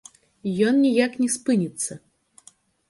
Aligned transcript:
Ён 0.69 0.79
ніяк 0.85 1.21
не 1.21 1.29
спыніцца. 1.37 2.01